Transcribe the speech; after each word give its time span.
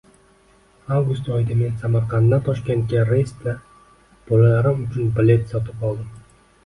Avgust 0.93 1.27
oyida 1.35 1.57
men 1.59 1.75
Samarqanddan 1.83 2.41
Toshkentga 2.47 3.03
reysda 3.11 3.53
bolalarim 4.31 4.83
uchun 4.87 5.13
bilet 5.21 5.47
sotib 5.55 5.85
oldim 5.93 6.09